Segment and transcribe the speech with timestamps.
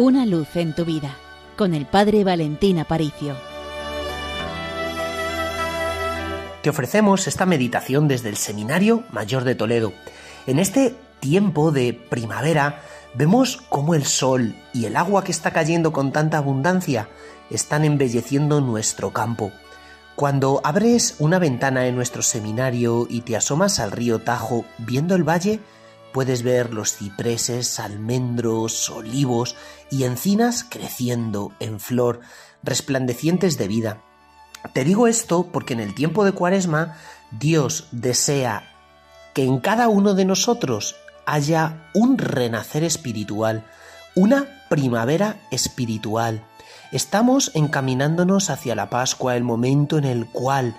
[0.00, 1.14] Una luz en tu vida
[1.58, 3.36] con el Padre Valentín Aparicio.
[6.62, 9.92] Te ofrecemos esta meditación desde el Seminario Mayor de Toledo.
[10.46, 12.80] En este tiempo de primavera
[13.12, 17.10] vemos cómo el sol y el agua que está cayendo con tanta abundancia
[17.50, 19.52] están embelleciendo nuestro campo.
[20.16, 25.28] Cuando abres una ventana en nuestro seminario y te asomas al río Tajo viendo el
[25.28, 25.60] valle,
[26.12, 29.56] puedes ver los cipreses, almendros, olivos
[29.90, 32.20] y encinas creciendo en flor,
[32.62, 34.02] resplandecientes de vida.
[34.74, 36.96] Te digo esto porque en el tiempo de Cuaresma
[37.30, 38.64] Dios desea
[39.34, 43.64] que en cada uno de nosotros haya un renacer espiritual,
[44.14, 46.44] una primavera espiritual.
[46.92, 50.74] Estamos encaminándonos hacia la Pascua, el momento en el cual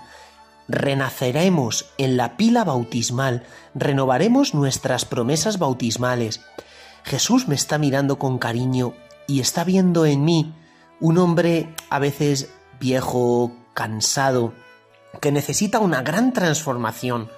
[0.71, 3.43] renaceremos en la pila bautismal,
[3.75, 6.41] renovaremos nuestras promesas bautismales.
[7.03, 8.93] Jesús me está mirando con cariño
[9.27, 10.55] y está viendo en mí
[10.99, 14.53] un hombre a veces viejo, cansado,
[15.19, 17.29] que necesita una gran transformación,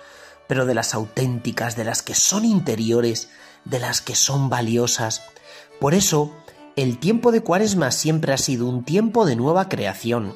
[0.47, 3.29] pero de las auténticas, de las que son interiores,
[3.65, 5.23] de las que son valiosas.
[5.79, 6.31] Por eso,
[6.75, 10.35] el tiempo de Cuaresma siempre ha sido un tiempo de nueva creación.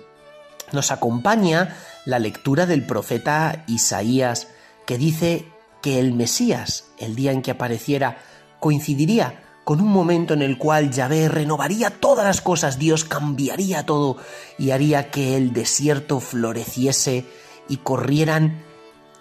[0.72, 4.48] Nos acompaña la lectura del profeta Isaías,
[4.86, 5.46] que dice
[5.82, 8.18] que el Mesías, el día en que apareciera,
[8.60, 14.16] coincidiría con un momento en el cual Yahvé renovaría todas las cosas, Dios cambiaría todo
[14.58, 17.26] y haría que el desierto floreciese
[17.68, 18.64] y corrieran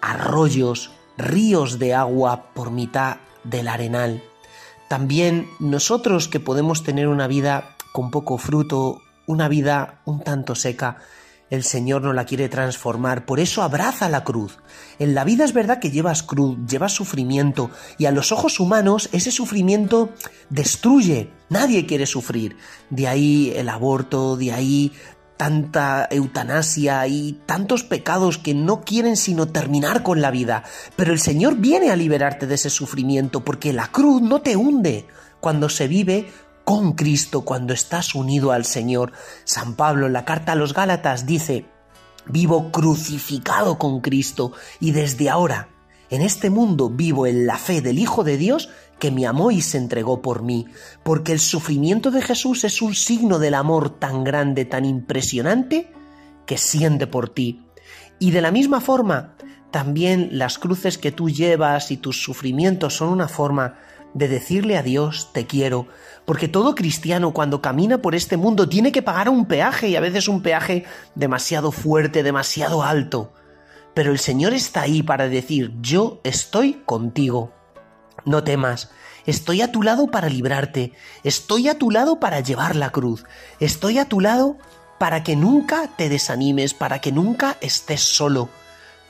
[0.01, 4.23] arroyos, ríos de agua por mitad del arenal.
[4.87, 10.99] También nosotros que podemos tener una vida con poco fruto, una vida un tanto seca,
[11.49, 14.57] el Señor no la quiere transformar, por eso abraza la cruz.
[14.99, 19.09] En la vida es verdad que llevas cruz, llevas sufrimiento, y a los ojos humanos
[19.11, 20.11] ese sufrimiento
[20.49, 21.31] destruye.
[21.49, 22.57] Nadie quiere sufrir.
[22.89, 24.91] De ahí el aborto, de ahí
[25.37, 30.63] tanta eutanasia y tantos pecados que no quieren sino terminar con la vida.
[30.95, 35.05] Pero el Señor viene a liberarte de ese sufrimiento porque la cruz no te hunde
[35.39, 36.27] cuando se vive
[36.67, 39.13] con Cristo, cuando estás unido al Señor.
[39.45, 41.63] San Pablo en la carta a los Gálatas dice,
[42.25, 44.51] vivo crucificado con Cristo
[44.81, 45.69] y desde ahora,
[46.09, 48.67] en este mundo, vivo en la fe del Hijo de Dios
[48.99, 50.65] que me amó y se entregó por mí,
[51.03, 55.93] porque el sufrimiento de Jesús es un signo del amor tan grande, tan impresionante,
[56.45, 57.63] que siente por ti.
[58.19, 59.37] Y de la misma forma,
[59.71, 63.77] también las cruces que tú llevas y tus sufrimientos son una forma
[64.17, 65.87] de decirle a Dios te quiero,
[66.25, 69.99] porque todo cristiano cuando camina por este mundo tiene que pagar un peaje y a
[69.99, 73.31] veces un peaje demasiado fuerte, demasiado alto.
[73.93, 77.53] Pero el Señor está ahí para decir yo estoy contigo.
[78.25, 78.89] No temas,
[79.27, 83.23] estoy a tu lado para librarte, estoy a tu lado para llevar la cruz,
[83.59, 84.57] estoy a tu lado
[84.97, 88.49] para que nunca te desanimes, para que nunca estés solo,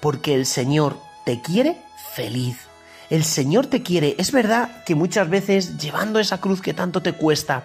[0.01, 1.81] porque el Señor te quiere
[2.13, 2.66] feliz.
[3.09, 4.15] El Señor te quiere.
[4.17, 7.63] Es verdad que muchas veces llevando esa cruz que tanto te cuesta,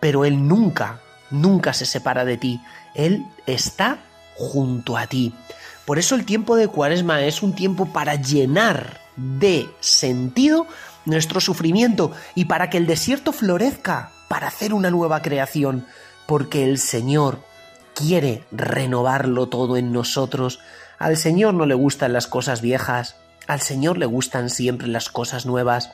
[0.00, 2.60] pero Él nunca, nunca se separa de ti.
[2.94, 3.98] Él está
[4.36, 5.34] junto a ti.
[5.84, 10.66] Por eso el tiempo de Cuaresma es un tiempo para llenar de sentido
[11.04, 15.86] nuestro sufrimiento y para que el desierto florezca, para hacer una nueva creación,
[16.26, 17.40] porque el Señor
[17.94, 20.58] quiere renovarlo todo en nosotros.
[20.98, 25.46] Al Señor no le gustan las cosas viejas, al Señor le gustan siempre las cosas
[25.46, 25.92] nuevas.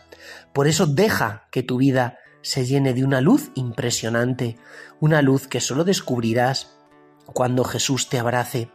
[0.52, 4.58] Por eso deja que tu vida se llene de una luz impresionante,
[5.00, 6.76] una luz que solo descubrirás
[7.26, 8.70] cuando Jesús te abrace.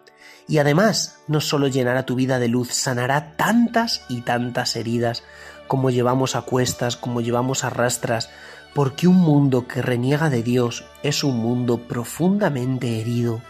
[0.47, 5.23] Y además, no solo llenará tu vida de luz, sanará tantas y tantas heridas
[5.67, 8.29] como llevamos a cuestas, como llevamos a rastras,
[8.73, 13.41] porque un mundo que reniega de Dios es un mundo profundamente herido,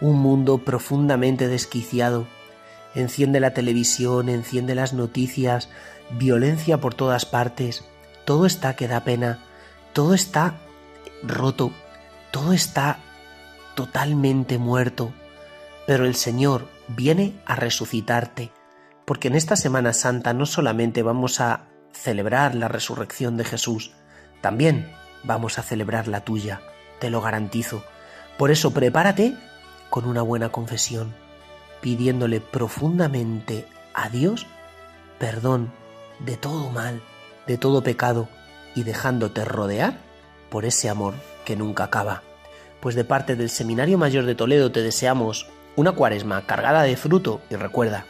[0.00, 2.26] un mundo profundamente desquiciado,
[2.96, 5.68] enciende la televisión, enciende las noticias,
[6.10, 7.84] violencia por todas partes,
[8.24, 9.38] todo está que da pena,
[9.92, 10.54] todo está
[11.22, 11.72] roto,
[12.30, 12.98] todo está
[13.74, 15.12] totalmente muerto,
[15.86, 18.50] pero el Señor viene a resucitarte,
[19.04, 23.92] porque en esta Semana Santa no solamente vamos a celebrar la resurrección de Jesús,
[24.40, 24.90] también
[25.22, 26.62] vamos a celebrar la tuya,
[26.98, 27.84] te lo garantizo.
[28.38, 29.36] Por eso prepárate
[29.90, 31.25] con una buena confesión
[31.80, 34.46] pidiéndole profundamente a Dios
[35.18, 35.72] perdón
[36.18, 37.02] de todo mal,
[37.46, 38.28] de todo pecado
[38.74, 39.98] y dejándote rodear
[40.50, 41.14] por ese amor
[41.44, 42.22] que nunca acaba.
[42.80, 47.40] Pues de parte del Seminario Mayor de Toledo te deseamos una cuaresma cargada de fruto
[47.50, 48.04] y recuerda,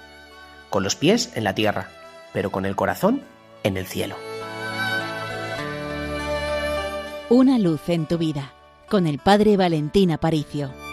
[0.71, 1.89] con los pies en la tierra,
[2.33, 3.23] pero con el corazón
[3.63, 4.17] en el cielo.
[7.29, 8.53] Una luz en tu vida
[8.89, 10.86] con el Padre Valentín Aparicio.